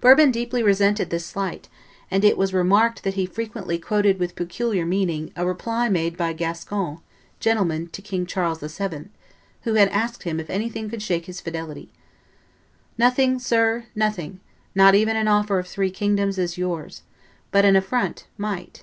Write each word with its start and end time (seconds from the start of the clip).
Bourbon 0.00 0.32
deeply 0.32 0.64
resented 0.64 1.10
this 1.10 1.24
slight; 1.24 1.68
and 2.10 2.24
it 2.24 2.36
was 2.36 2.52
remarked 2.52 3.04
that 3.04 3.14
he 3.14 3.24
frequently 3.24 3.78
quoted 3.78 4.18
with 4.18 4.34
peculiar 4.34 4.84
meaning 4.84 5.32
a 5.36 5.46
reply 5.46 5.88
made 5.88 6.16
by 6.16 6.30
a 6.30 6.34
Gascon 6.34 6.98
gentleman 7.38 7.86
to 7.90 8.02
King 8.02 8.26
Charles 8.26 8.58
VII., 8.62 9.10
who 9.62 9.74
had 9.74 9.88
asked 9.90 10.24
him 10.24 10.40
if 10.40 10.50
anything 10.50 10.90
could 10.90 11.02
shake 11.02 11.26
his 11.26 11.40
fidelity, 11.40 11.92
"Nothing, 12.98 13.38
sir, 13.38 13.84
nothing; 13.94 14.40
not 14.74 14.96
even 14.96 15.14
an 15.14 15.28
offer 15.28 15.60
of 15.60 15.68
three 15.68 15.86
such 15.90 15.94
kingdoms 15.96 16.36
as 16.36 16.58
yours; 16.58 17.02
but 17.52 17.64
an 17.64 17.76
affront 17.76 18.26
might." 18.36 18.82